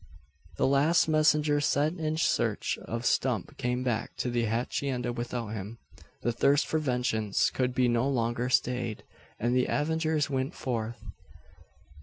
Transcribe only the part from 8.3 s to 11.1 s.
stayed, and the avengers went forth.